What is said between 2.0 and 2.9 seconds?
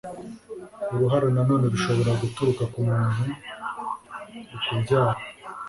guturuka ku